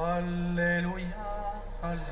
Alléluia, 0.00 1.06
Alléluia. 1.82 2.04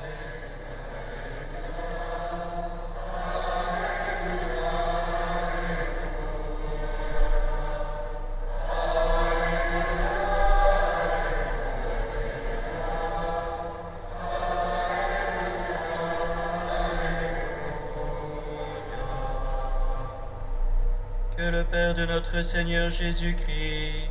Que 21.37 21.43
le 21.43 21.65
Père 21.65 21.95
de 21.95 22.05
notre 22.07 22.43
Seigneur 22.43 22.91
Jésus-Christ 22.91 24.10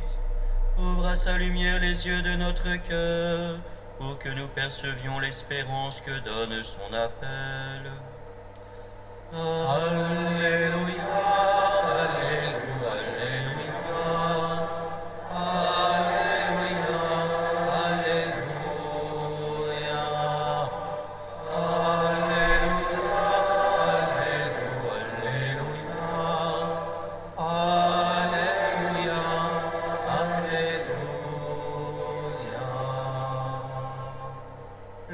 ouvre 0.78 1.06
à 1.06 1.16
sa 1.16 1.36
lumière 1.38 1.80
les 1.80 2.06
yeux 2.06 2.22
de 2.22 2.36
notre 2.36 2.76
cœur 2.76 3.60
pour 3.98 4.18
que 4.18 4.28
nous 4.28 4.48
percevions 4.48 5.18
l'espérance 5.18 6.00
que 6.00 6.18
donne 6.20 6.62
son 6.62 6.92
appel. 6.92 7.90
Alléluia, 9.32 10.96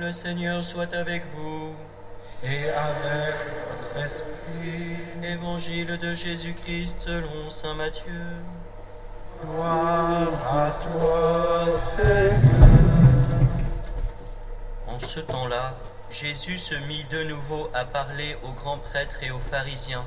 Le 0.02 0.10
Seigneur 0.10 0.64
soit 0.64 0.92
avec 0.94 1.22
vous. 1.36 1.76
Et 2.42 2.68
avec 2.70 3.36
votre 3.68 4.04
esprit, 4.04 4.96
Évangile 5.22 5.96
de 5.96 6.12
Jésus-Christ 6.12 6.98
selon 6.98 7.48
Saint 7.48 7.74
Matthieu. 7.74 8.24
gloire 9.44 10.28
à 10.44 10.70
toi, 10.82 11.78
Seigneur. 11.78 12.68
En 14.88 14.98
ce 14.98 15.20
temps-là, 15.20 15.76
Jésus 16.10 16.58
se 16.58 16.74
mit 16.88 17.04
de 17.12 17.22
nouveau 17.22 17.70
à 17.72 17.84
parler 17.84 18.36
aux 18.42 18.50
grands 18.50 18.78
prêtres 18.78 19.22
et 19.22 19.30
aux 19.30 19.38
pharisiens, 19.38 20.04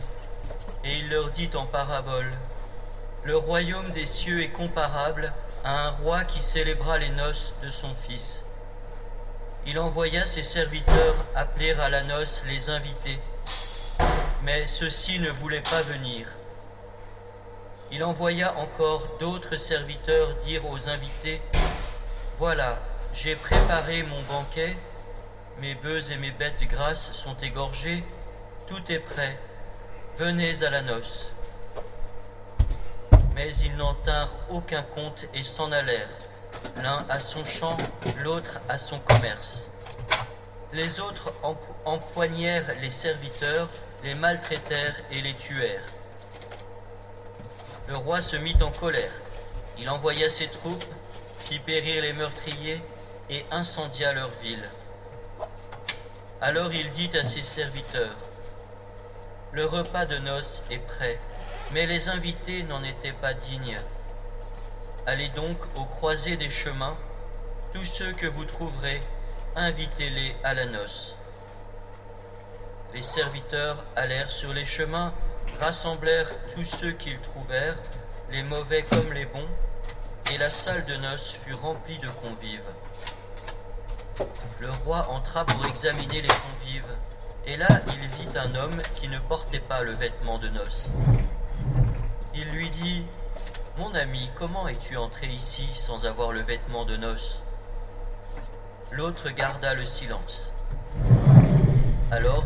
et 0.83 0.97
il 0.97 1.09
leur 1.09 1.29
dit 1.29 1.49
en 1.55 1.65
parabole, 1.65 2.33
Le 3.23 3.37
royaume 3.37 3.91
des 3.91 4.05
cieux 4.05 4.41
est 4.41 4.51
comparable 4.51 5.31
à 5.63 5.87
un 5.87 5.91
roi 5.91 6.25
qui 6.25 6.43
célébra 6.43 6.97
les 6.97 7.11
noces 7.11 7.55
de 7.63 7.69
son 7.69 7.95
fils. 7.95 8.44
Il 9.67 9.79
envoya 9.79 10.27
ses 10.27 10.43
serviteurs 10.43 11.15
appeler 11.33 11.73
à 11.73 11.89
la 11.89 12.03
noce 12.03 12.43
les 12.47 12.69
invités, 12.69 13.19
mais 14.43 14.67
ceux-ci 14.67 15.19
ne 15.19 15.31
voulaient 15.31 15.61
pas 15.61 15.81
venir. 15.81 16.27
Il 17.91 18.03
envoya 18.03 18.55
encore 18.57 19.07
d'autres 19.19 19.57
serviteurs 19.57 20.35
dire 20.45 20.69
aux 20.69 20.87
invités, 20.87 21.41
Voilà, 22.37 22.77
j'ai 23.15 23.35
préparé 23.35 24.03
mon 24.03 24.21
banquet, 24.23 24.77
mes 25.59 25.73
bœufs 25.73 26.11
et 26.11 26.17
mes 26.17 26.31
bêtes 26.31 26.67
grasses 26.69 27.11
sont 27.13 27.37
égorgés, 27.37 28.03
tout 28.67 28.91
est 28.91 28.99
prêt, 28.99 29.39
venez 30.19 30.63
à 30.63 30.69
la 30.69 30.83
noce. 30.83 31.33
Mais 33.33 33.55
ils 33.57 33.75
n'en 33.77 33.95
tinrent 33.95 34.37
aucun 34.49 34.83
compte 34.83 35.25
et 35.33 35.43
s'en 35.43 35.71
allèrent, 35.71 36.17
l'un 36.81 37.05
à 37.09 37.19
son 37.19 37.43
champ, 37.45 37.77
l'autre 38.19 38.59
à 38.69 38.77
son 38.77 38.99
commerce. 38.99 39.69
Les 40.73 40.99
autres 40.99 41.33
empo- 41.43 41.75
empoignèrent 41.85 42.75
les 42.81 42.91
serviteurs, 42.91 43.69
les 44.03 44.13
maltraitèrent 44.15 44.97
et 45.11 45.21
les 45.21 45.33
tuèrent. 45.33 45.85
Le 47.87 47.97
roi 47.97 48.21
se 48.21 48.35
mit 48.35 48.57
en 48.61 48.71
colère. 48.71 49.11
Il 49.77 49.89
envoya 49.89 50.29
ses 50.29 50.47
troupes, 50.47 50.83
fit 51.39 51.59
périr 51.59 52.01
les 52.01 52.13
meurtriers 52.13 52.81
et 53.29 53.45
incendia 53.51 54.13
leur 54.13 54.29
ville. 54.41 54.67
Alors 56.41 56.73
il 56.73 56.91
dit 56.91 57.09
à 57.17 57.23
ses 57.23 57.41
serviteurs, 57.41 58.15
Le 59.53 59.65
repas 59.65 60.05
de 60.05 60.17
noces 60.17 60.63
est 60.69 60.79
prêt, 60.79 61.19
mais 61.71 61.85
les 61.85 62.09
invités 62.09 62.63
n'en 62.63 62.83
étaient 62.83 63.13
pas 63.13 63.33
dignes. 63.33 63.77
Allez 65.07 65.27
donc 65.29 65.57
aux 65.75 65.85
croisées 65.85 66.35
des 66.35 66.49
chemins, 66.49 66.97
tous 67.73 67.85
ceux 67.85 68.11
que 68.13 68.25
vous 68.25 68.45
trouverez, 68.45 68.99
invitez-les 69.55 70.35
à 70.43 70.55
la 70.55 70.65
noce. 70.65 71.15
Les 72.91 73.03
serviteurs 73.03 73.83
allèrent 73.95 74.31
sur 74.31 74.51
les 74.51 74.65
chemins, 74.65 75.13
rassemblèrent 75.59 76.31
tous 76.55 76.65
ceux 76.65 76.91
qu'ils 76.93 77.19
trouvèrent, 77.19 77.77
les 78.31 78.41
mauvais 78.41 78.81
comme 78.81 79.13
les 79.13 79.25
bons, 79.25 79.47
et 80.31 80.39
la 80.39 80.49
salle 80.49 80.83
de 80.85 80.95
noces 80.95 81.33
fut 81.43 81.53
remplie 81.53 81.99
de 81.99 82.09
convives. 82.23 82.65
Le 84.59 84.71
roi 84.71 85.07
entra 85.11 85.45
pour 85.45 85.67
examiner 85.67 86.23
les 86.23 86.27
convives, 86.29 86.95
et 87.45 87.57
là 87.57 87.67
il 87.87 88.07
vit 88.07 88.37
un 88.39 88.55
homme 88.55 88.81
qui 88.95 89.07
ne 89.07 89.19
portait 89.19 89.59
pas 89.59 89.83
le 89.83 89.91
vêtement 89.91 90.39
de 90.39 90.47
noces. 90.47 90.93
Il 92.33 92.49
lui 92.49 92.71
dit, 92.71 93.05
Mon 93.77 93.93
ami, 93.93 94.29
comment 94.35 94.69
es-tu 94.69 94.95
entré 94.95 95.27
ici 95.27 95.67
sans 95.75 96.05
avoir 96.05 96.31
le 96.31 96.39
vêtement 96.39 96.85
de 96.85 96.95
noces? 96.95 97.43
L'autre 98.91 99.29
garda 99.31 99.73
le 99.73 99.85
silence. 99.85 100.53
Alors 102.09 102.45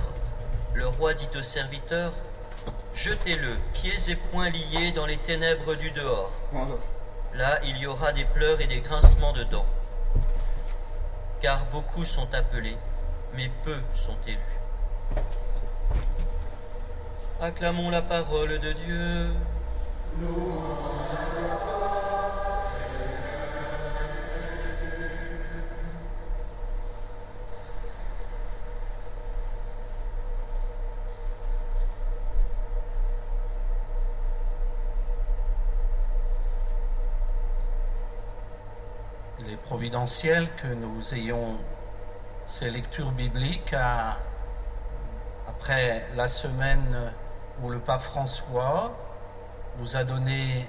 le 0.73 0.87
roi 0.87 1.13
dit 1.13 1.29
au 1.37 1.43
serviteur, 1.43 2.13
Jetez-le, 2.95 3.55
pieds 3.73 4.09
et 4.09 4.15
poings 4.15 4.49
liés 4.49 4.91
dans 4.91 5.05
les 5.05 5.17
ténèbres 5.17 5.75
du 5.75 5.91
dehors. 5.91 6.31
Là, 7.35 7.59
il 7.63 7.77
y 7.77 7.85
aura 7.85 8.11
des 8.11 8.25
pleurs 8.25 8.59
et 8.59 8.67
des 8.67 8.79
grincements 8.79 9.31
de 9.31 9.43
dents. 9.43 9.67
Car 11.41 11.63
beaucoup 11.71 12.05
sont 12.05 12.33
appelés, 12.33 12.77
mais 13.35 13.51
peu 13.63 13.77
sont 13.93 14.17
élus. 14.25 14.39
Acclamons 17.39 17.91
la 17.91 18.01
parole 18.01 18.57
de 18.59 18.71
Dieu. 18.73 19.29
Il 20.21 20.25
est 39.49 39.57
providentiel 39.63 40.53
que 40.55 40.67
nous 40.67 41.13
ayons 41.13 41.57
ces 42.45 42.69
lectures 42.69 43.13
bibliques 43.13 43.73
après 45.47 46.05
la 46.15 46.27
semaine 46.27 47.13
où 47.63 47.69
le 47.69 47.79
pape 47.79 48.01
François 48.01 48.91
nous 49.79 49.95
a 49.95 50.03
donné 50.03 50.67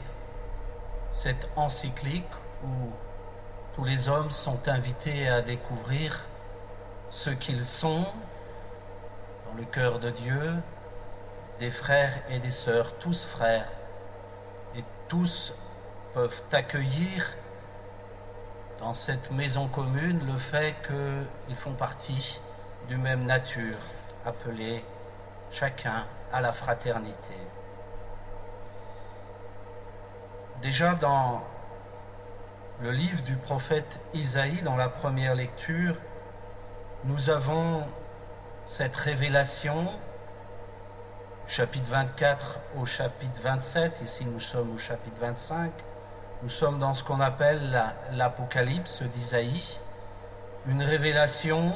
cette 1.10 1.48
encyclique 1.56 2.30
où 2.64 2.90
tous 3.74 3.84
les 3.84 4.08
hommes 4.08 4.30
sont 4.30 4.68
invités 4.68 5.28
à 5.28 5.40
découvrir 5.40 6.26
ce 7.08 7.30
qu'ils 7.30 7.64
sont 7.64 8.04
dans 9.46 9.54
le 9.56 9.64
cœur 9.64 9.98
de 9.98 10.10
Dieu, 10.10 10.52
des 11.58 11.70
frères 11.70 12.22
et 12.28 12.38
des 12.38 12.52
sœurs, 12.52 12.94
tous 12.98 13.24
frères, 13.24 13.68
et 14.76 14.84
tous 15.08 15.52
peuvent 16.14 16.42
accueillir 16.52 17.36
dans 18.78 18.94
cette 18.94 19.32
maison 19.32 19.66
commune 19.66 20.24
le 20.24 20.38
fait 20.38 20.76
qu'ils 20.86 21.56
font 21.56 21.74
partie 21.74 22.40
du 22.88 22.96
même 22.96 23.26
nature, 23.26 23.78
appelés 24.24 24.84
chacun 25.50 26.06
à 26.32 26.40
la 26.40 26.52
fraternité. 26.52 27.34
Déjà 30.62 30.94
dans 30.94 31.42
le 32.80 32.90
livre 32.90 33.22
du 33.22 33.36
prophète 33.36 33.98
Isaïe, 34.12 34.62
dans 34.62 34.76
la 34.76 34.88
première 34.88 35.34
lecture, 35.34 35.94
nous 37.04 37.30
avons 37.30 37.82
cette 38.66 38.94
révélation, 38.94 39.86
chapitre 41.46 41.88
24 41.88 42.58
au 42.76 42.84
chapitre 42.84 43.40
27, 43.42 44.00
ici 44.02 44.26
nous 44.26 44.38
sommes 44.38 44.74
au 44.74 44.78
chapitre 44.78 45.18
25, 45.20 45.72
nous 46.42 46.48
sommes 46.50 46.78
dans 46.78 46.92
ce 46.94 47.02
qu'on 47.04 47.20
appelle 47.20 47.70
la- 47.70 47.94
l'Apocalypse 48.12 49.02
d'Isaïe, 49.02 49.80
une 50.66 50.82
révélation 50.82 51.72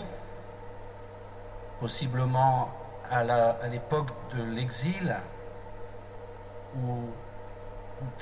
possiblement 1.81 2.71
à 3.11 3.23
l'époque 3.69 4.11
de 4.35 4.43
l'exil, 4.43 5.15
où 6.83 7.07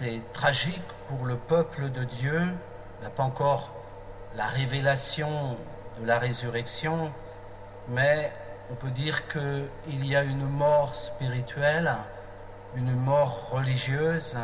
est 0.00 0.32
tragique 0.32 0.82
pour 1.08 1.26
le 1.26 1.36
peuple 1.36 1.90
de 1.90 2.04
Dieu, 2.04 2.40
n'a 3.02 3.10
pas 3.10 3.22
encore 3.22 3.72
la 4.34 4.46
révélation 4.46 5.56
de 6.00 6.06
la 6.06 6.18
résurrection, 6.18 7.12
mais 7.88 8.32
on 8.70 8.74
peut 8.74 8.90
dire 8.90 9.28
qu'il 9.28 10.06
y 10.06 10.16
a 10.16 10.22
une 10.22 10.46
mort 10.46 10.94
spirituelle, 10.94 11.92
une 12.76 12.94
mort 12.94 13.50
religieuse, 13.50 14.36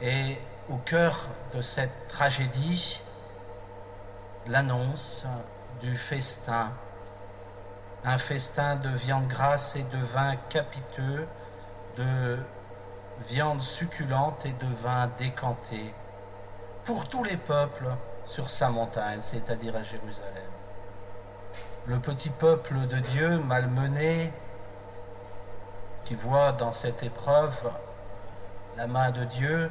et 0.00 0.38
au 0.68 0.76
cœur 0.76 1.28
de 1.54 1.62
cette 1.62 2.08
tragédie, 2.08 3.02
l'annonce 4.46 5.26
du 5.80 5.96
festin, 5.96 6.72
un 8.04 8.18
festin 8.18 8.76
de 8.76 8.88
viande 8.88 9.28
grasse 9.28 9.76
et 9.76 9.82
de 9.84 9.98
vin 9.98 10.36
capiteux, 10.48 11.26
de 11.96 12.38
viande 13.26 13.62
succulente 13.62 14.44
et 14.46 14.52
de 14.52 14.74
vin 14.82 15.10
décanté, 15.18 15.94
pour 16.84 17.08
tous 17.08 17.24
les 17.24 17.36
peuples 17.36 17.88
sur 18.24 18.48
sa 18.48 18.70
montagne, 18.70 19.20
c'est-à-dire 19.20 19.76
à 19.76 19.82
Jérusalem. 19.82 20.50
Le 21.86 21.98
petit 21.98 22.30
peuple 22.30 22.86
de 22.86 22.98
Dieu 22.98 23.38
malmené, 23.38 24.32
qui 26.04 26.14
voit 26.14 26.52
dans 26.52 26.72
cette 26.72 27.02
épreuve 27.02 27.70
la 28.76 28.86
main 28.86 29.10
de 29.10 29.24
Dieu, 29.24 29.70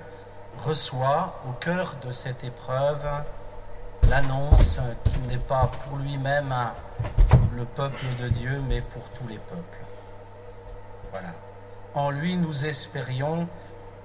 reçoit 0.65 1.35
au 1.47 1.53
cœur 1.53 1.95
de 2.03 2.11
cette 2.11 2.43
épreuve 2.43 3.07
l'annonce 4.03 4.77
qu'il 5.05 5.21
n'est 5.23 5.37
pas 5.37 5.69
pour 5.83 5.97
lui-même 5.97 6.53
le 7.55 7.65
peuple 7.65 8.05
de 8.19 8.29
Dieu, 8.29 8.61
mais 8.67 8.81
pour 8.81 9.03
tous 9.09 9.27
les 9.27 9.39
peuples. 9.39 9.83
Voilà. 11.11 11.29
En 11.97 12.11
lui 12.11 12.37
nous 12.37 12.63
espérions 12.63 13.49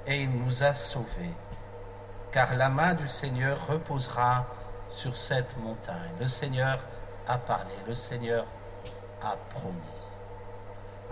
et 0.07 0.23
il 0.23 0.31
nous 0.31 0.65
a 0.65 0.73
sauvés, 0.73 1.35
car 2.31 2.55
la 2.55 2.71
main 2.71 2.95
du 2.95 3.07
Seigneur 3.07 3.67
reposera 3.67 4.47
sur 4.89 5.15
cette 5.15 5.55
montagne. 5.59 6.11
Le 6.19 6.27
Seigneur 6.27 6.79
a 7.29 7.37
parlé, 7.37 7.75
le 7.87 7.95
Seigneur 7.95 8.47
a 9.23 9.37
promis. 9.51 9.77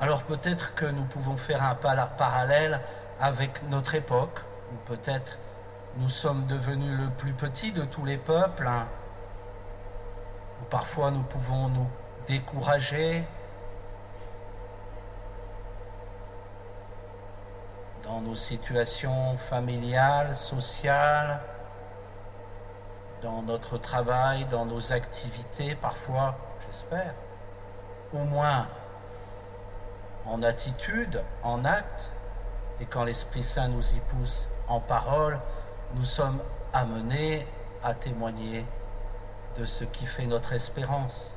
Alors 0.00 0.22
peut-être 0.22 0.74
que 0.74 0.86
nous 0.86 1.04
pouvons 1.04 1.36
faire 1.36 1.62
un 1.62 1.74
parallèle 1.74 2.80
avec 3.20 3.62
notre 3.68 3.94
époque, 3.94 4.40
ou 4.72 4.76
peut-être 4.86 5.38
nous 5.98 6.08
sommes 6.08 6.46
devenus 6.46 6.98
le 6.98 7.10
plus 7.10 7.34
petit 7.34 7.72
de 7.72 7.82
tous 7.82 8.06
les 8.06 8.16
peuples, 8.16 8.66
hein, 8.66 8.86
ou 10.62 10.64
parfois 10.70 11.10
nous 11.10 11.24
pouvons 11.24 11.68
nous 11.68 11.90
décourager 12.26 13.26
dans 18.10 18.22
nos 18.22 18.34
situations 18.34 19.36
familiales, 19.36 20.34
sociales, 20.34 21.40
dans 23.22 23.42
notre 23.42 23.78
travail, 23.78 24.46
dans 24.46 24.64
nos 24.64 24.92
activités, 24.92 25.76
parfois, 25.76 26.36
j'espère, 26.66 27.14
au 28.12 28.24
moins 28.24 28.66
en 30.26 30.42
attitude, 30.42 31.22
en 31.44 31.64
acte, 31.64 32.10
et 32.80 32.86
quand 32.86 33.04
l'Esprit 33.04 33.44
Saint 33.44 33.68
nous 33.68 33.94
y 33.94 34.00
pousse 34.00 34.48
en 34.66 34.80
parole, 34.80 35.38
nous 35.94 36.04
sommes 36.04 36.40
amenés 36.72 37.46
à 37.84 37.94
témoigner 37.94 38.66
de 39.56 39.64
ce 39.66 39.84
qui 39.84 40.06
fait 40.06 40.26
notre 40.26 40.52
espérance. 40.52 41.32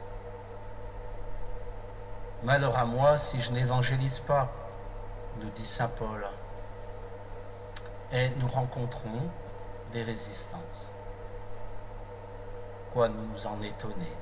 Malheur 2.44 2.76
à 2.78 2.86
moi 2.86 3.20
si 3.20 3.40
je 3.42 3.52
n'évangélise 3.52 4.20
pas, 4.20 4.50
nous 5.40 5.50
dit 5.52 5.66
Saint 5.66 5.90
Paul. 6.00 6.26
Et 8.14 8.30
nous 8.40 8.48
rencontrons 8.48 9.28
des 9.92 10.04
résistances. 10.04 10.92
Quoi 12.92 13.10
nous 13.10 13.48
en 13.48 13.60
étonner? 13.64 14.14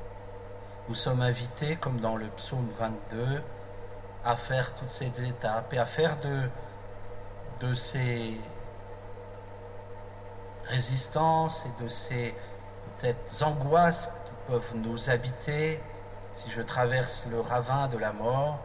Nous 0.87 0.95
sommes 0.95 1.21
invités, 1.21 1.75
comme 1.75 1.99
dans 1.99 2.15
le 2.15 2.27
psaume 2.27 2.69
22, 2.79 3.43
à 4.23 4.37
faire 4.37 4.73
toutes 4.75 4.89
ces 4.89 5.11
étapes 5.27 5.73
et 5.73 5.77
à 5.77 5.85
faire 5.85 6.17
de, 7.59 7.73
ces 7.73 8.39
résistances 10.67 11.65
et 11.65 11.83
de 11.83 11.89
ces 11.89 12.33
peut-être 12.97 13.43
angoisses 13.43 14.09
qui 14.23 14.31
peuvent 14.47 14.75
nous 14.77 15.09
habiter. 15.09 15.83
Si 16.33 16.49
je 16.49 16.61
traverse 16.61 17.25
le 17.29 17.41
ravin 17.41 17.89
de 17.89 17.97
la 17.97 18.13
mort, 18.13 18.57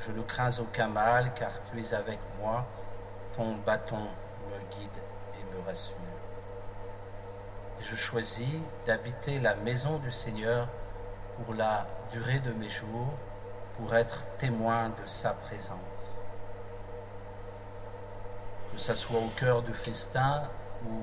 je 0.00 0.10
ne 0.10 0.20
crains 0.22 0.58
aucun 0.58 0.88
mal, 0.88 1.32
car 1.34 1.52
tu 1.70 1.80
es 1.80 1.94
avec 1.94 2.18
moi, 2.40 2.66
ton 3.36 3.54
bâton 3.64 4.08
et 4.82 5.56
me 5.56 5.66
rassure. 5.66 5.96
Je 7.80 7.96
choisis 7.96 8.60
d'habiter 8.86 9.40
la 9.40 9.54
maison 9.56 9.98
du 9.98 10.10
Seigneur 10.10 10.68
pour 11.36 11.54
la 11.54 11.86
durée 12.12 12.38
de 12.40 12.52
mes 12.52 12.68
jours, 12.68 13.12
pour 13.76 13.94
être 13.94 14.24
témoin 14.38 14.88
de 14.90 15.06
sa 15.06 15.30
présence. 15.30 15.78
Que 18.72 18.78
ce 18.78 18.94
soit 18.94 19.20
au 19.20 19.28
cœur 19.36 19.62
du 19.62 19.74
festin 19.74 20.42
ou 20.86 21.02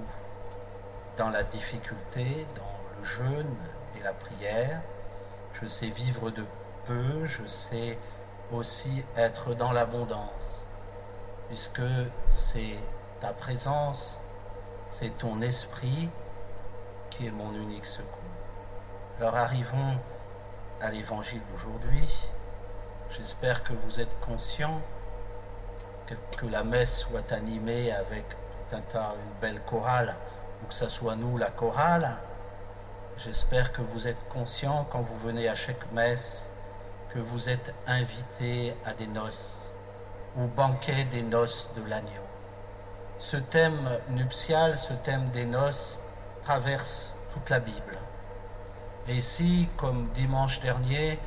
dans 1.18 1.30
la 1.30 1.44
difficulté, 1.44 2.48
dans 2.56 2.98
le 2.98 3.04
jeûne 3.04 3.58
et 3.98 4.04
la 4.04 4.14
prière. 4.14 4.82
Je 5.54 5.68
sais 5.68 5.90
vivre 5.90 6.32
de 6.32 6.46
peu, 6.86 7.26
je 7.26 7.46
sais 7.46 7.98
aussi 8.52 9.04
être 9.16 9.54
dans 9.54 9.72
l'abondance, 9.72 10.66
puisque 11.48 11.82
c'est 12.30 12.78
ta 13.22 13.34
présence, 13.34 14.20
c'est 14.90 15.16
ton 15.20 15.42
esprit 15.42 16.10
qui 17.12 17.28
est 17.28 17.32
mon 17.32 17.54
unique 17.54 17.86
secours. 17.86 18.18
Alors 19.20 19.36
arrivons 19.36 19.98
à 20.82 20.90
l'évangile 20.90 21.42
d'aujourd'hui. 21.52 22.28
J'espère 23.12 23.64
que 23.64 23.74
vous 23.74 24.00
êtes 24.00 24.20
conscients 24.22 24.82
que, 26.38 26.48
la 26.48 26.64
messe 26.64 27.02
soit 27.02 27.32
animée 27.32 27.92
avec 27.92 28.28
tout 28.30 28.76
un 28.76 28.82
tas, 28.82 29.14
une 29.16 29.40
belle 29.40 29.62
chorale 29.66 30.16
ou 30.64 30.68
que 30.68 30.74
ce 30.74 30.90
soit 30.90 31.16
nous 31.16 31.38
la 31.38 31.52
chorale, 31.52 32.18
j'espère 33.18 33.72
que 33.72 33.82
vous 33.82 34.08
êtes 34.08 34.28
conscients 34.30 34.86
quand 34.92 35.02
vous 35.02 35.18
venez 35.20 35.48
à 35.48 35.56
chaque 35.56 35.90
messe 35.92 36.50
que 37.14 37.20
vous 37.20 37.50
êtes 37.50 37.74
invités 37.86 38.76
à 38.86 38.94
des 38.94 39.08
noces, 39.08 39.72
au 40.38 40.48
banquet 40.48 41.06
des 41.06 41.22
noces 41.22 41.70
de 41.76 41.84
l'agneau. 41.88 42.31
Ce 43.22 43.38
thème 43.38 43.88
nuptial, 44.10 44.80
ce 44.80 44.94
thème 44.94 45.30
des 45.30 45.46
noces, 45.46 46.00
traverse 46.42 47.16
toute 47.32 47.52
la 47.52 47.60
Bible. 47.60 48.00
Et 49.08 49.14
ici, 49.14 49.70
comme 49.78 50.10
dimanche 50.16 50.60
dernier, 50.60 51.20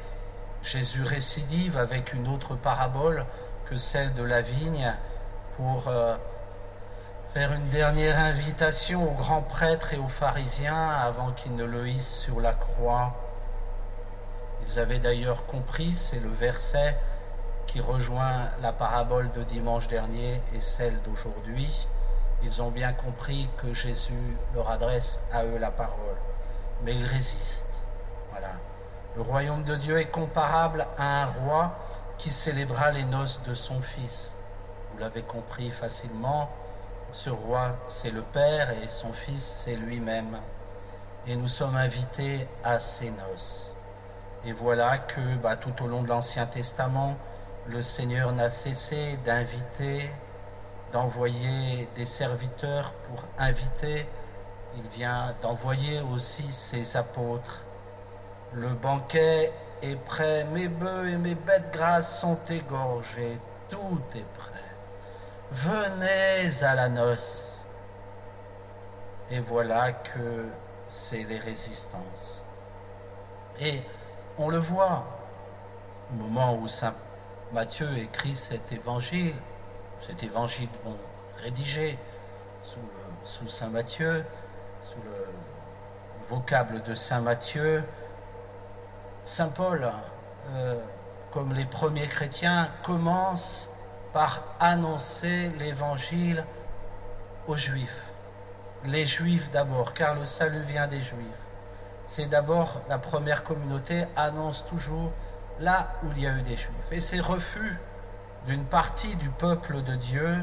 Jésus 0.65 1.05
récidive 1.05 1.79
avec 1.79 2.13
une 2.13 2.27
autre 2.27 2.57
parabole 2.57 3.25
que 3.67 3.77
celle 3.77 4.13
de 4.15 4.25
la 4.25 4.41
vigne 4.41 4.93
pour 5.57 5.87
euh, 5.87 6.17
faire 7.33 7.53
une 7.53 7.69
dernière 7.69 8.19
invitation 8.19 9.09
aux 9.09 9.15
grands 9.15 9.43
prêtres 9.43 9.95
et 9.95 9.99
aux 9.99 10.09
pharisiens 10.09 10.91
avant 10.91 11.31
qu'ils 11.31 11.55
ne 11.55 11.65
le 11.65 11.87
hissent 11.87 12.19
sur 12.19 12.41
la 12.41 12.55
croix. 12.55 13.15
Ils 14.67 14.81
avaient 14.81 14.99
d'ailleurs 14.99 15.47
compris, 15.47 15.93
c'est 15.93 16.19
le 16.19 16.29
verset 16.29 16.97
qui 17.67 17.81
rejoint 17.81 18.51
la 18.61 18.73
parabole 18.73 19.31
de 19.33 19.43
dimanche 19.43 19.89
dernier 19.89 20.41
et 20.55 20.61
celle 20.61 21.01
d'aujourd'hui. 21.03 21.87
Ils 22.43 22.63
ont 22.63 22.71
bien 22.71 22.93
compris 22.93 23.49
que 23.57 23.73
Jésus 23.73 24.37
leur 24.55 24.71
adresse 24.71 25.21
à 25.33 25.45
eux 25.45 25.59
la 25.59 25.71
parole, 25.71 26.17
mais 26.83 26.95
ils 26.95 27.07
résistent. 27.07 27.83
Voilà. 28.31 28.53
Le 29.17 29.23
royaume 29.23 29.65
de 29.65 29.77
Dieu 29.77 29.99
est 29.99 30.11
comparable 30.11 30.87
à 30.99 31.23
un 31.23 31.27
roi 31.27 31.75
qui 32.19 32.31
célébra 32.31 32.91
les 32.91 33.05
noces 33.05 33.43
de 33.47 33.55
son 33.55 33.81
fils. 33.81 34.35
Vous 34.93 34.99
l'avez 34.99 35.23
compris 35.23 35.71
facilement, 35.71 36.49
ce 37.15 37.31
roi, 37.31 37.71
c'est 37.87 38.11
le 38.11 38.23
Père 38.23 38.71
et 38.71 38.89
son 38.89 39.13
Fils, 39.13 39.45
c'est 39.45 39.77
lui-même. 39.77 40.37
Et 41.29 41.37
nous 41.37 41.47
sommes 41.47 41.77
invités 41.77 42.49
à 42.65 42.81
ces 42.81 43.11
noces. 43.11 43.77
Et 44.45 44.53
voilà 44.53 44.99
que 44.99 45.37
bah, 45.37 45.55
tout 45.55 45.85
au 45.85 45.87
long 45.87 46.03
de 46.03 46.09
l'Ancien 46.09 46.47
Testament, 46.47 47.17
le 47.69 47.83
Seigneur 47.83 48.33
n'a 48.33 48.51
cessé 48.51 49.19
d'inviter, 49.25 50.11
d'envoyer 50.93 51.89
des 51.95 52.05
serviteurs 52.05 52.93
pour 52.93 53.25
inviter. 53.39 54.07
Il 54.77 54.87
vient 54.89 55.35
d'envoyer 55.41 56.01
aussi 56.13 56.51
ses 56.53 56.97
apôtres. 56.97 57.65
Le 58.53 58.69
banquet 58.75 59.53
est 59.83 59.97
prêt, 59.97 60.45
mes 60.53 60.69
bœufs 60.69 61.09
et 61.09 61.17
mes 61.17 61.35
bêtes 61.35 61.73
grasses 61.73 62.21
sont 62.21 62.39
égorgés, 62.51 63.39
tout 63.71 64.01
est 64.15 64.33
prêt. 64.35 64.51
Venez 65.51 66.63
à 66.63 66.75
la 66.75 66.89
noce. 66.89 67.65
Et 69.31 69.41
voilà 69.41 69.93
que 69.93 70.47
c'est 70.89 71.25
les 71.25 71.39
résistances. 71.39 72.45
Et 73.59 73.83
on 74.39 74.51
le 74.51 74.59
voit 74.59 75.05
au 76.13 76.23
moment 76.23 76.57
où 76.57 76.69
Saint 76.69 76.95
Matthieu 77.53 77.97
écrit 77.99 78.35
cet 78.35 78.73
évangile, 78.73 79.35
cet 80.01 80.23
évangile 80.23 80.69
vont 80.83 80.97
rédiger 81.43 81.99
sous, 82.63 83.49
Saint 83.49 83.69
Matthieu, 83.69 84.25
sous 84.83 84.99
le 85.05 85.27
vocable 86.29 86.83
de 86.83 86.95
Saint 86.95 87.21
Matthieu, 87.21 87.85
Saint 89.25 89.49
Paul, 89.49 89.91
euh, 90.51 90.81
comme 91.31 91.53
les 91.53 91.65
premiers 91.65 92.09
chrétiens, 92.09 92.71
commence 92.83 93.69
par 94.13 94.43
annoncer 94.61 95.51
l'évangile 95.59 96.45
aux 97.47 97.57
Juifs. 97.57 98.05
Les 98.85 99.07
Juifs 99.07 99.51
d'abord, 99.51 99.95
car 99.95 100.15
le 100.15 100.25
salut 100.25 100.63
vient 100.63 100.87
des 100.87 101.01
Juifs. 101.01 101.47
C'est 102.07 102.27
d'abord 102.27 102.81
la 102.89 102.99
première 102.99 103.45
communauté 103.45 104.05
annonce 104.17 104.65
toujours 104.67 105.11
là 105.61 105.89
où 106.03 106.09
il 106.17 106.23
y 106.23 106.27
a 106.27 106.33
eu 106.33 106.43
des 106.43 106.57
Juifs. 106.57 106.93
Et 106.93 107.01
ces 107.01 107.21
refus 107.21 107.79
d'une 108.47 108.65
partie 108.65 109.17
du 109.17 109.31
peuple 109.31 109.83
de 109.83 109.97
Dieu, 109.97 110.37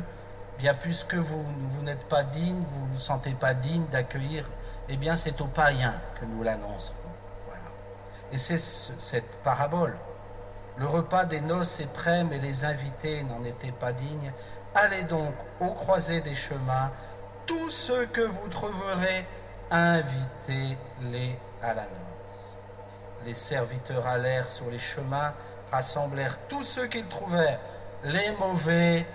bien 0.58 0.74
puisque 0.74 1.16
vous, 1.16 1.44
vous 1.72 1.84
n'êtes 1.84 2.08
pas 2.08 2.24
digne, 2.24 2.64
vous 2.72 2.88
ne 2.88 2.94
vous 2.94 3.00
sentez 3.00 3.34
pas 3.34 3.54
digne 3.54 3.86
d'accueillir, 3.92 4.50
eh 4.90 4.98
bien 4.98 5.16
c'est 5.16 5.40
aux 5.42 5.48
païens 5.48 5.96
que 6.20 6.26
nous 6.26 6.44
l'annoncerons. 6.44 6.96
Voilà. 7.46 7.62
Et 8.32 8.38
c'est 8.38 8.60
cette 8.60 9.42
parabole. 9.44 9.96
Le 10.78 10.88
repas 10.88 11.26
des 11.26 11.42
noces 11.42 11.80
est 11.80 11.92
prêt, 11.94 12.24
mais 12.24 12.40
les 12.40 12.66
invités 12.66 13.24
n'en 13.24 13.44
étaient 13.44 13.74
pas 13.74 13.94
dignes. 13.94 14.32
Allez 14.74 15.04
donc 15.04 15.34
au 15.60 15.74
croisé 15.74 16.22
des 16.22 16.34
chemins, 16.34 16.92
tous 17.46 17.70
ceux 17.70 18.06
que 18.06 18.22
vous 18.22 18.48
trouverez, 18.48 19.26
invitez-les 19.70 21.38
à 21.62 21.74
la 21.74 21.84
noce. 21.84 22.11
Les 23.26 23.34
serviteurs 23.34 24.08
allèrent 24.08 24.48
sur 24.48 24.70
les 24.70 24.80
chemins, 24.80 25.34
rassemblèrent 25.72 26.38
tous 26.50 26.64
ceux 26.64 26.88
qu'ils 26.88 27.08
trouvèrent, 27.08 27.60
les 28.04 28.32
mauvais 28.40 29.06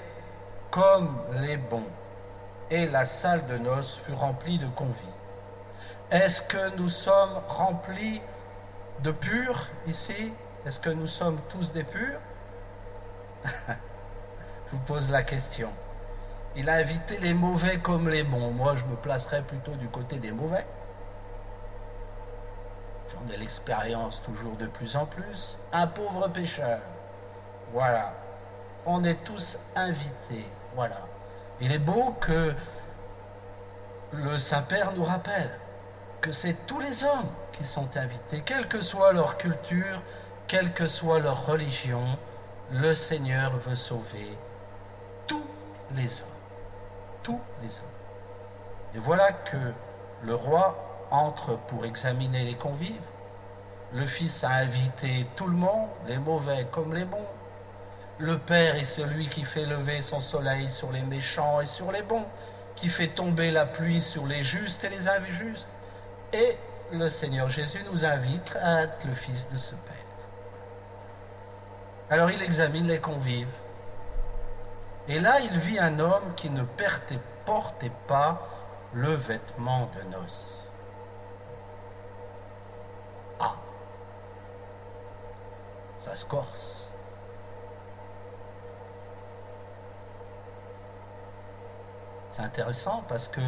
comme 0.70 1.18
les 1.32 1.56
bons. 1.56 1.88
Et 2.70 2.86
la 2.86 3.04
salle 3.04 3.46
de 3.46 3.56
noces 3.56 3.96
fut 4.04 4.12
remplie 4.12 4.58
de 4.58 4.66
convives. 4.68 4.94
Est-ce 6.10 6.42
que 6.42 6.76
nous 6.76 6.88
sommes 6.88 7.40
remplis 7.48 8.20
de 9.02 9.10
purs 9.10 9.68
ici? 9.86 10.32
Est-ce 10.64 10.80
que 10.80 10.90
nous 10.90 11.06
sommes 11.06 11.40
tous 11.48 11.72
des 11.72 11.84
purs? 11.84 12.20
Je 13.44 14.72
vous 14.72 14.78
pose 14.80 15.10
la 15.10 15.22
question. 15.22 15.70
Il 16.56 16.70
a 16.70 16.74
invité 16.74 17.18
les 17.18 17.34
mauvais 17.34 17.78
comme 17.78 18.08
les 18.08 18.24
bons. 18.24 18.50
Moi, 18.50 18.74
je 18.76 18.84
me 18.86 18.96
placerais 18.96 19.42
plutôt 19.42 19.72
du 19.72 19.88
côté 19.88 20.18
des 20.18 20.32
mauvais. 20.32 20.64
J'en 23.12 23.32
ai 23.32 23.36
l'expérience 23.36 24.22
toujours 24.22 24.56
de 24.56 24.66
plus 24.66 24.96
en 24.96 25.06
plus. 25.06 25.58
Un 25.72 25.86
pauvre 25.86 26.28
pécheur. 26.28 26.80
Voilà. 27.72 28.12
On 28.84 29.04
est 29.04 29.22
tous 29.24 29.58
invités. 29.74 30.46
Voilà. 30.74 31.00
Il 31.60 31.72
est 31.72 31.78
beau 31.78 32.14
que 32.20 32.54
le 34.12 34.38
Saint-Père 34.38 34.92
nous 34.92 35.04
rappelle 35.04 35.50
que 36.20 36.32
c'est 36.32 36.66
tous 36.66 36.80
les 36.80 37.04
hommes 37.04 37.28
qui 37.52 37.64
sont 37.64 37.96
invités, 37.96 38.42
quelle 38.44 38.68
que 38.68 38.82
soit 38.82 39.12
leur 39.12 39.36
culture, 39.36 40.02
quelle 40.46 40.72
que 40.72 40.86
soit 40.86 41.20
leur 41.20 41.46
religion, 41.46 42.02
le 42.70 42.94
Seigneur 42.94 43.56
veut 43.58 43.74
sauver 43.74 44.36
tous 45.26 45.46
les 45.94 46.20
hommes. 46.20 46.28
Tous 47.22 47.40
les 47.62 47.78
hommes. 47.78 47.86
Et 48.94 48.98
voilà 48.98 49.32
que 49.32 49.56
le 50.22 50.34
roi 50.34 50.76
entre 51.10 51.56
pour 51.68 51.84
examiner 51.84 52.44
les 52.44 52.54
convives. 52.54 53.00
Le 53.92 54.06
Fils 54.06 54.42
a 54.44 54.50
invité 54.50 55.26
tout 55.36 55.46
le 55.46 55.56
monde, 55.56 55.88
les 56.06 56.18
mauvais 56.18 56.66
comme 56.70 56.92
les 56.92 57.04
bons. 57.04 57.26
Le 58.18 58.38
Père 58.38 58.76
est 58.76 58.84
celui 58.84 59.28
qui 59.28 59.44
fait 59.44 59.66
lever 59.66 60.00
son 60.00 60.20
soleil 60.20 60.70
sur 60.70 60.90
les 60.90 61.02
méchants 61.02 61.60
et 61.60 61.66
sur 61.66 61.92
les 61.92 62.02
bons, 62.02 62.24
qui 62.74 62.88
fait 62.88 63.08
tomber 63.08 63.50
la 63.50 63.66
pluie 63.66 64.00
sur 64.00 64.26
les 64.26 64.42
justes 64.42 64.84
et 64.84 64.88
les 64.88 65.08
injustes. 65.08 65.68
Et 66.32 66.56
le 66.92 67.08
Seigneur 67.08 67.48
Jésus 67.48 67.84
nous 67.90 68.04
invite 68.04 68.56
à 68.62 68.82
être 68.82 69.04
le 69.06 69.14
Fils 69.14 69.48
de 69.50 69.56
ce 69.56 69.74
Père. 69.74 69.94
Alors 72.10 72.30
il 72.30 72.42
examine 72.42 72.86
les 72.86 73.00
convives. 73.00 73.48
Et 75.08 75.20
là, 75.20 75.38
il 75.40 75.58
vit 75.58 75.78
un 75.78 75.98
homme 76.00 76.34
qui 76.36 76.50
ne 76.50 76.62
portait 77.44 77.92
pas 78.06 78.42
le 78.92 79.12
vêtement 79.14 79.88
de 79.94 80.16
noces. 80.16 80.65
Ça 86.06 86.14
se. 86.14 86.26
C'est 92.30 92.42
intéressant 92.42 93.02
parce 93.08 93.26
que 93.26 93.40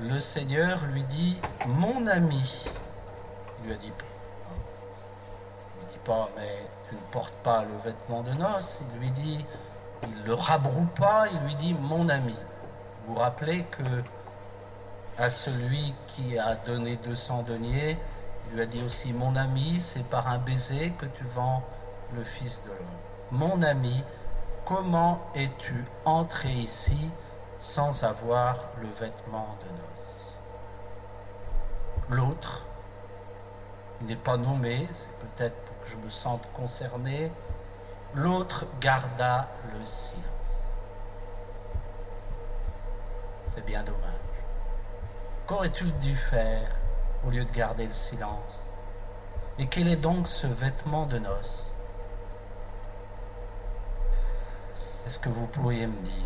le 0.00 0.18
Seigneur 0.20 0.84
lui 0.86 1.02
dit 1.02 1.36
Mon 1.66 2.06
ami. 2.06 2.64
Il 3.60 3.66
lui 3.66 3.72
a 3.74 3.76
dit 3.76 3.92
Il 5.74 5.80
lui 5.80 5.92
dit 5.92 5.98
pas, 6.04 6.30
mais 6.36 6.66
tu 6.88 6.94
ne 6.94 7.00
portes 7.12 7.34
pas 7.42 7.64
le 7.64 7.76
vêtement 7.84 8.22
de 8.22 8.32
noces. 8.32 8.80
Il 8.80 9.00
lui 9.00 9.10
dit 9.10 9.44
Il 10.04 10.24
le 10.24 10.34
rabroue 10.34 10.88
pas, 10.96 11.26
il 11.30 11.40
lui 11.40 11.56
dit 11.56 11.74
Mon 11.74 12.08
ami. 12.08 12.36
Vous 13.06 13.14
vous 13.14 13.20
rappelez 13.20 13.64
que 13.64 13.82
à 15.18 15.28
celui 15.28 15.94
qui 16.06 16.38
a 16.38 16.54
donné 16.54 16.96
200 16.96 17.42
deniers, 17.42 17.98
il 18.46 18.54
lui 18.54 18.62
a 18.62 18.66
dit 18.66 18.82
aussi 18.82 19.12
Mon 19.12 19.36
ami, 19.36 19.78
c'est 19.78 20.04
par 20.04 20.28
un 20.28 20.38
baiser 20.38 20.92
que 20.98 21.06
tu 21.06 21.24
vends 21.24 21.62
le 22.14 22.22
Fils 22.22 22.62
de 22.62 22.68
l'homme. 22.68 22.78
Mon 23.30 23.62
ami, 23.62 24.04
comment 24.64 25.20
es-tu 25.34 25.84
entré 26.04 26.50
ici 26.50 27.10
sans 27.58 28.04
avoir 28.04 28.56
le 28.80 28.88
vêtement 28.88 29.56
de 29.60 29.68
noces? 29.80 30.40
L'autre, 32.10 32.66
il 34.00 34.06
n'est 34.08 34.16
pas 34.16 34.36
nommé, 34.36 34.86
c'est 34.92 35.10
peut-être 35.18 35.56
pour 35.64 35.80
que 35.82 35.90
je 35.90 35.96
me 35.96 36.10
sente 36.10 36.46
concerné, 36.52 37.32
l'autre 38.14 38.66
garda 38.80 39.48
le 39.72 39.84
silence. 39.84 40.22
C'est 43.48 43.64
bien 43.64 43.82
dommage. 43.82 44.00
Qu'aurait-il 45.46 45.96
dû 45.98 46.16
faire 46.16 46.68
au 47.26 47.30
lieu 47.30 47.44
de 47.44 47.52
garder 47.52 47.86
le 47.86 47.92
silence. 47.92 48.62
Et 49.58 49.66
quel 49.66 49.88
est 49.88 49.96
donc 49.96 50.28
ce 50.28 50.46
vêtement 50.46 51.06
de 51.06 51.18
noces? 51.18 51.70
Est-ce 55.06 55.18
que 55.18 55.28
vous 55.28 55.46
pourriez 55.46 55.86
me 55.86 56.00
dire? 56.02 56.24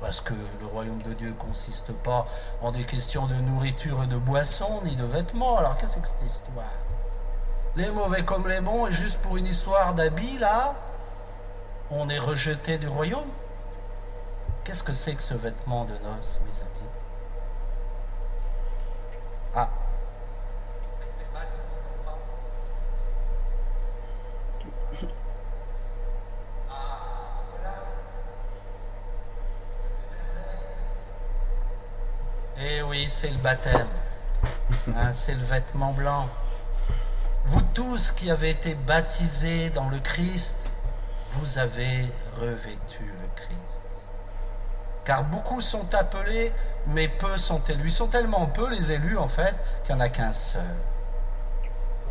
Parce 0.00 0.20
que 0.20 0.34
le 0.60 0.66
royaume 0.66 1.02
de 1.02 1.12
Dieu 1.14 1.34
consiste 1.38 1.92
pas 1.92 2.26
en 2.62 2.72
des 2.72 2.84
questions 2.84 3.26
de 3.26 3.34
nourriture 3.34 4.02
et 4.02 4.06
de 4.06 4.16
boisson, 4.16 4.80
ni 4.84 4.96
de 4.96 5.04
vêtements. 5.04 5.58
Alors 5.58 5.76
qu'est-ce 5.76 5.96
que 5.96 6.06
cette 6.06 6.22
histoire? 6.22 6.66
Les 7.76 7.90
mauvais 7.90 8.24
comme 8.24 8.46
les 8.48 8.60
bons, 8.60 8.86
et 8.86 8.92
juste 8.92 9.18
pour 9.18 9.36
une 9.36 9.46
histoire 9.46 9.94
d'habits, 9.94 10.38
là, 10.38 10.74
on 11.90 12.08
est 12.08 12.18
rejeté 12.18 12.78
du 12.78 12.88
royaume? 12.88 13.30
Qu'est-ce 14.62 14.82
que 14.82 14.92
c'est 14.92 15.14
que 15.14 15.22
ce 15.22 15.34
vêtement 15.34 15.84
de 15.84 15.94
noces, 15.94 16.38
mes 16.44 16.60
amis? 16.60 16.73
C'est 33.08 33.30
le 33.30 33.38
baptême. 33.38 33.88
Hein, 34.96 35.12
c'est 35.12 35.34
le 35.34 35.44
vêtement 35.44 35.92
blanc. 35.92 36.28
Vous 37.46 37.62
tous 37.74 38.10
qui 38.10 38.30
avez 38.30 38.50
été 38.50 38.74
baptisés 38.74 39.70
dans 39.70 39.88
le 39.88 39.98
Christ, 39.98 40.56
vous 41.32 41.58
avez 41.58 42.10
revêtu 42.38 43.02
le 43.02 43.28
Christ. 43.34 43.82
Car 45.04 45.24
beaucoup 45.24 45.60
sont 45.60 45.94
appelés, 45.94 46.52
mais 46.86 47.08
peu 47.08 47.36
sont 47.36 47.62
élus. 47.64 47.86
Ils 47.86 47.92
sont 47.92 48.08
tellement 48.08 48.46
peu 48.46 48.68
les 48.70 48.92
élus, 48.92 49.18
en 49.18 49.28
fait, 49.28 49.54
qu'il 49.84 49.94
n'y 49.94 50.00
en 50.00 50.04
a 50.04 50.08
qu'un 50.08 50.32
seul. 50.32 50.62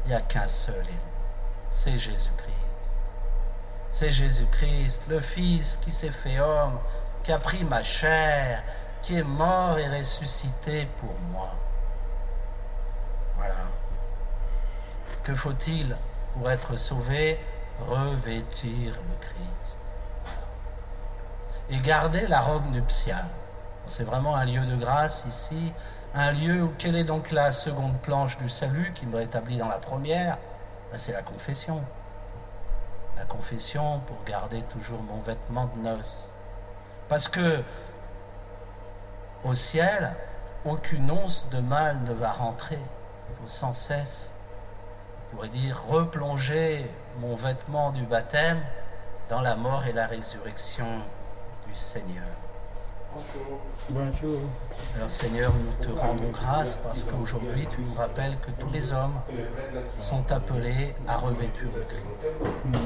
Il 0.05 0.09
n'y 0.09 0.15
a 0.15 0.21
qu'un 0.21 0.47
seul 0.47 0.75
élu. 0.75 0.97
C'est 1.69 1.97
Jésus-Christ. 1.97 2.53
C'est 3.89 4.11
Jésus-Christ, 4.11 5.01
le 5.07 5.19
Fils 5.19 5.77
qui 5.81 5.91
s'est 5.91 6.11
fait 6.11 6.39
homme, 6.39 6.79
qui 7.23 7.31
a 7.31 7.39
pris 7.39 7.63
ma 7.63 7.83
chair, 7.83 8.63
qui 9.03 9.17
est 9.17 9.23
mort 9.23 9.77
et 9.77 9.87
ressuscité 9.87 10.87
pour 10.97 11.13
moi. 11.31 11.49
Voilà. 13.37 13.55
Que 15.23 15.35
faut-il 15.35 15.95
pour 16.33 16.49
être 16.49 16.75
sauvé? 16.75 17.39
Revêtir 17.87 18.93
le 18.93 19.15
Christ. 19.19 19.81
Et 21.69 21.79
garder 21.79 22.27
la 22.27 22.39
robe 22.39 22.65
nuptiale. 22.71 23.27
C'est 23.87 24.03
vraiment 24.03 24.35
un 24.35 24.45
lieu 24.45 24.65
de 24.65 24.75
grâce 24.75 25.25
ici, 25.27 25.73
un 26.15 26.31
lieu 26.31 26.63
où 26.63 26.73
quelle 26.77 26.95
est 26.95 27.03
donc 27.03 27.31
la 27.31 27.51
seconde 27.51 27.97
planche 28.01 28.37
du 28.37 28.47
salut 28.47 28.93
qui 28.93 29.05
me 29.05 29.17
rétablit 29.17 29.57
dans 29.57 29.67
la 29.67 29.79
première? 29.79 30.37
Ben, 30.91 30.97
C'est 30.97 31.11
la 31.11 31.23
confession. 31.23 31.81
La 33.17 33.25
confession 33.25 33.99
pour 34.07 34.23
garder 34.25 34.61
toujours 34.63 35.01
mon 35.01 35.19
vêtement 35.21 35.69
de 35.75 35.81
noces. 35.81 36.29
Parce 37.09 37.27
que 37.27 37.63
au 39.43 39.53
ciel, 39.53 40.13
aucune 40.65 41.11
once 41.11 41.47
de 41.49 41.59
mal 41.59 41.97
ne 42.05 42.13
va 42.13 42.31
rentrer. 42.31 42.77
Il 42.77 43.35
faut 43.41 43.47
sans 43.47 43.73
cesse, 43.73 44.31
on 45.31 45.35
pourrait 45.35 45.49
dire, 45.49 45.81
replonger 45.87 46.89
mon 47.19 47.35
vêtement 47.35 47.91
du 47.91 48.03
baptême 48.03 48.61
dans 49.29 49.41
la 49.41 49.55
mort 49.55 49.85
et 49.85 49.93
la 49.93 50.07
résurrection 50.07 50.87
du 51.67 51.75
Seigneur. 51.75 52.25
Bonjour. 53.89 54.39
Alors 54.95 55.11
Seigneur, 55.11 55.51
nous 55.53 55.85
te 55.85 55.91
rendons 55.91 56.31
grâce 56.31 56.77
parce 56.83 57.03
qu'aujourd'hui 57.03 57.67
tu 57.67 57.81
nous 57.81 57.93
rappelles 57.93 58.37
que 58.39 58.49
tous 58.59 58.69
les 58.71 58.91
hommes 58.91 59.19
sont 59.99 60.31
appelés 60.31 60.95
à 61.07 61.17
revêtir 61.17 61.65
le 61.75 61.81
Christ. 61.81 62.79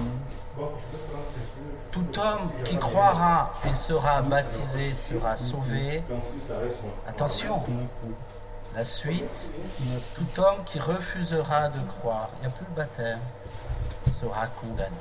Tout 1.92 2.20
homme 2.20 2.52
qui 2.64 2.78
croira 2.78 3.54
et 3.66 3.74
sera 3.74 4.22
baptisé 4.22 4.94
sera 4.94 5.38
sauvé. 5.38 6.04
Attention, 7.08 7.64
la 8.76 8.86
suite, 8.86 9.50
tout 10.16 10.42
homme 10.42 10.64
qui 10.66 10.80
refusera 10.80 11.70
de 11.70 11.80
croire, 12.00 12.30
il 12.38 12.42
n'y 12.42 12.48
a 12.48 12.50
plus 12.50 12.66
de 12.66 12.76
baptême, 12.76 13.20
sera 14.20 14.48
condamné. 14.48 14.96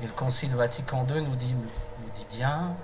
Et 0.00 0.06
le 0.06 0.12
Concile 0.12 0.54
Vatican 0.54 1.06
II 1.08 1.22
nous 1.22 1.36
dit, 1.36 1.54
nous 1.54 2.10
dit 2.16 2.26
bien 2.30 2.74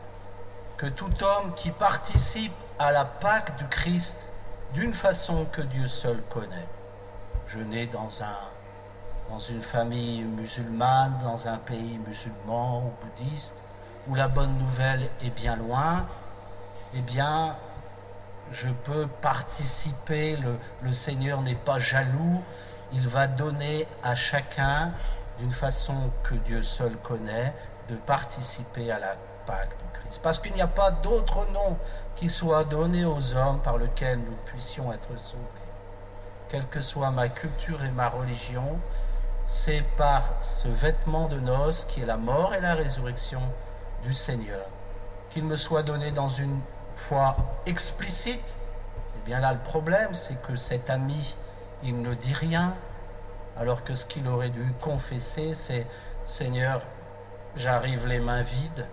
que 0.77 0.87
tout 0.87 1.25
homme 1.25 1.53
qui 1.57 1.71
participe 1.71 2.53
à 2.79 2.93
la 2.93 3.05
Pâque 3.05 3.57
du 3.59 3.67
Christ 3.67 4.29
d'une 4.75 4.95
façon 4.95 5.45
que 5.47 5.63
Dieu 5.63 5.87
seul 5.89 6.23
connaît. 6.31 6.69
Je 7.49 7.59
nais 7.59 7.87
dans, 7.87 8.23
un, 8.23 8.39
dans 9.31 9.39
une 9.39 9.63
famille 9.63 10.23
musulmane, 10.25 11.19
dans 11.23 11.49
un 11.49 11.59
pays 11.59 11.99
musulman 12.07 12.79
ou 12.79 12.93
bouddhiste, 13.05 13.63
où 14.07 14.15
la 14.15 14.29
bonne 14.29 14.57
nouvelle 14.59 15.11
est 15.23 15.31
bien 15.31 15.57
loin, 15.57 16.07
eh 16.95 17.01
bien, 17.01 17.55
je 18.53 18.69
peux 18.69 19.07
participer, 19.21 20.37
le, 20.83 20.93
Seigneur 20.93 21.43
n'est 21.43 21.55
pas 21.55 21.79
jaloux, 21.79 22.43
il 22.93 23.07
va 23.07 23.27
donner 23.27 23.87
à 24.03 24.15
chacun, 24.15 24.93
d'une 25.39 25.53
façon 25.53 26.11
que 26.25 26.35
Dieu 26.35 26.63
seul 26.63 26.97
connaît, 26.97 27.53
de 27.89 27.97
participer 27.97 28.91
à 28.91 28.99
la 28.99 29.17
Pâque 29.47 29.77
du 29.77 30.01
Christ. 30.01 30.21
Parce 30.23 30.39
qu'il 30.39 30.55
n'y 30.55 30.63
a 30.63 30.67
pas 30.67 30.91
d'autre 30.91 31.47
nom 31.53 31.77
qui 32.17 32.29
soit 32.29 32.65
donné 32.65 33.05
aux 33.05 33.35
hommes 33.35 33.61
par 33.61 33.77
lequel 33.77 34.19
nous 34.19 34.37
puissions 34.47 34.93
être 34.93 35.17
sauvés. 35.19 35.43
Quelle 36.49 36.67
que 36.67 36.81
soit 36.81 37.11
ma 37.11 37.29
culture 37.29 37.85
et 37.85 37.91
ma 37.91 38.09
religion, 38.09 38.79
c'est 39.49 39.83
par 39.97 40.25
ce 40.43 40.69
vêtement 40.69 41.27
de 41.27 41.41
noces 41.41 41.87
qui 41.87 42.03
est 42.03 42.07
la 42.07 42.19
mort 42.19 42.55
et 42.55 42.61
la 42.61 42.75
résurrection 42.75 43.41
du 44.03 44.13
Seigneur 44.13 44.67
qu'il 45.31 45.45
me 45.45 45.57
soit 45.57 45.83
donné 45.83 46.11
dans 46.11 46.29
une 46.29 46.61
foi 46.97 47.35
explicite. 47.65 48.57
C'est 49.09 49.25
bien 49.25 49.41
là 49.41 49.55
le 49.55 49.59
problème, 49.59 50.13
c'est 50.13 50.41
que 50.43 50.55
cet 50.55 50.91
ami, 50.91 51.35
il 51.83 52.01
ne 52.03 52.13
dit 52.13 52.35
rien, 52.35 52.75
alors 53.59 53.85
que 53.85 53.95
ce 53.95 54.05
qu'il 54.05 54.29
aurait 54.29 54.51
dû 54.51 54.73
confesser, 54.83 55.55
c'est 55.55 55.87
Seigneur, 56.27 56.83
j'arrive 57.57 58.07
les 58.07 58.21
mains 58.21 58.43
vides, 58.43 58.87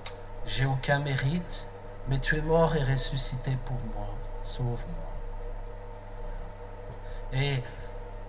j'ai 0.45 0.65
aucun 0.65 1.00
mérite, 1.00 1.67
mais 2.07 2.19
tu 2.19 2.38
es 2.38 2.41
mort 2.41 2.77
et 2.77 2.83
ressuscité 2.83 3.57
pour 3.65 3.77
moi. 3.93 4.07
Sauve-moi. 4.43 4.77
Et 7.33 7.62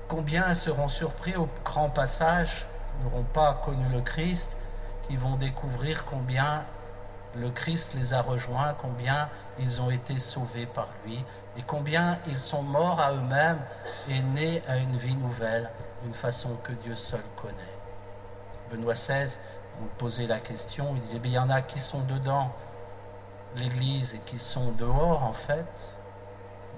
combien 0.08 0.54
seront 0.54 0.88
surpris 0.88 1.36
au 1.36 1.48
grand 1.64 1.90
passage, 1.90 2.66
n'auront 3.02 3.24
pas 3.24 3.60
connu 3.64 3.84
le 3.92 4.00
Christ, 4.00 4.56
qui 5.08 5.16
vont 5.16 5.36
découvrir 5.36 6.04
combien 6.04 6.64
le 7.34 7.50
Christ 7.50 7.94
les 7.94 8.14
a 8.14 8.22
rejoints, 8.22 8.74
combien 8.80 9.28
ils 9.58 9.82
ont 9.82 9.90
été 9.90 10.18
sauvés 10.18 10.66
par 10.66 10.88
lui, 11.04 11.24
et 11.56 11.62
combien 11.62 12.18
ils 12.26 12.38
sont 12.38 12.62
morts 12.62 13.00
à 13.00 13.12
eux-mêmes 13.12 13.60
et 14.08 14.20
nés 14.20 14.62
à 14.68 14.78
une 14.78 14.96
vie 14.96 15.16
nouvelle, 15.16 15.70
d'une 16.02 16.14
façon 16.14 16.54
que 16.62 16.72
Dieu 16.72 16.94
seul 16.94 17.22
connaît. 17.36 17.54
Benoît 18.70 18.94
XVI 18.94 19.38
vous 19.78 19.88
posez 19.98 20.26
la 20.26 20.40
question, 20.40 20.94
il 20.94 21.02
disait, 21.02 21.20
il 21.22 21.30
y 21.30 21.38
en 21.38 21.50
a 21.50 21.60
qui 21.60 21.80
sont 21.80 22.00
dedans 22.04 22.50
l'Église 23.56 24.14
et 24.14 24.20
qui 24.20 24.38
sont 24.38 24.70
dehors, 24.72 25.22
en 25.22 25.32
fait, 25.32 25.66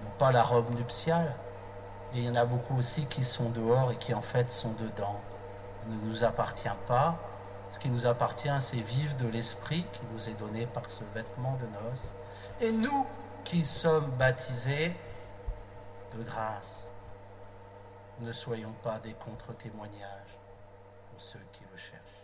n'ont 0.02 0.18
pas 0.18 0.32
la 0.32 0.42
robe 0.42 0.74
nuptiale, 0.74 1.32
et 2.14 2.18
il 2.18 2.24
y 2.24 2.28
en 2.28 2.36
a 2.36 2.44
beaucoup 2.44 2.76
aussi 2.76 3.06
qui 3.06 3.22
sont 3.22 3.50
dehors 3.50 3.92
et 3.92 3.96
qui, 3.96 4.14
en 4.14 4.22
fait, 4.22 4.50
sont 4.50 4.72
dedans. 4.72 5.20
Ne 5.88 5.96
nous 6.08 6.24
appartient 6.24 6.68
pas. 6.86 7.18
Ce 7.70 7.78
qui 7.78 7.90
nous 7.90 8.06
appartient, 8.06 8.48
c'est 8.60 8.80
vivre 8.80 9.14
de 9.16 9.28
l'Esprit 9.28 9.84
qui 9.92 10.00
nous 10.12 10.28
est 10.28 10.38
donné 10.38 10.66
par 10.66 10.88
ce 10.88 11.04
vêtement 11.14 11.56
de 11.56 11.66
noces. 11.66 12.12
Et 12.60 12.72
nous 12.72 13.06
qui 13.44 13.64
sommes 13.64 14.10
baptisés 14.18 14.94
de 16.16 16.22
grâce, 16.22 16.88
ne 18.20 18.32
soyons 18.32 18.74
pas 18.82 18.98
des 18.98 19.12
contre-témoignages 19.12 20.38
pour 21.10 21.20
ceux 21.20 21.40
qui 21.52 21.62
le 21.70 21.76
cherchent. 21.76 22.17